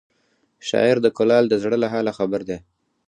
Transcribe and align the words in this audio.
شاعر 0.67 0.97
د 1.03 1.07
کلال 1.17 1.43
د 1.49 1.53
زړه 1.63 1.77
له 1.83 1.87
حاله 1.93 2.11
خبر 2.17 2.41
دی 2.49 2.57